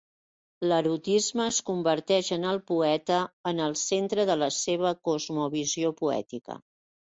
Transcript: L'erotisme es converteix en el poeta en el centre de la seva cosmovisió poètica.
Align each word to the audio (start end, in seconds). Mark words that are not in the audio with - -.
L'erotisme 0.69 1.45
es 1.51 1.59
converteix 1.67 2.31
en 2.37 2.49
el 2.53 2.59
poeta 2.73 3.21
en 3.53 3.63
el 3.69 3.77
centre 3.85 4.27
de 4.33 4.41
la 4.43 4.51
seva 4.63 4.97
cosmovisió 5.13 5.97
poètica. 6.05 6.63